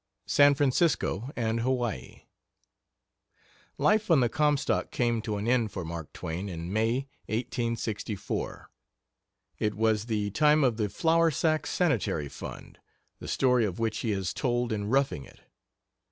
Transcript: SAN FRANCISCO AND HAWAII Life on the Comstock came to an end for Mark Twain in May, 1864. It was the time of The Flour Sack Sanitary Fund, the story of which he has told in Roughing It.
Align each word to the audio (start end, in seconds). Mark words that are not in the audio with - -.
SAN 0.25 0.55
FRANCISCO 0.55 1.29
AND 1.35 1.59
HAWAII 1.59 2.27
Life 3.77 4.09
on 4.09 4.19
the 4.19 4.29
Comstock 4.29 4.89
came 4.89 5.21
to 5.21 5.37
an 5.37 5.47
end 5.47 5.71
for 5.71 5.85
Mark 5.85 6.11
Twain 6.11 6.49
in 6.49 6.73
May, 6.73 7.07
1864. 7.27 8.71
It 9.59 9.75
was 9.75 10.05
the 10.05 10.31
time 10.31 10.63
of 10.63 10.77
The 10.77 10.89
Flour 10.89 11.29
Sack 11.29 11.67
Sanitary 11.67 12.29
Fund, 12.29 12.79
the 13.19 13.27
story 13.27 13.63
of 13.63 13.77
which 13.77 13.99
he 13.99 14.09
has 14.09 14.33
told 14.33 14.71
in 14.73 14.85
Roughing 14.89 15.23
It. 15.23 15.41